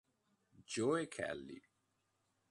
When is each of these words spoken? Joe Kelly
Joe 0.65 1.05
Kelly 1.05 1.61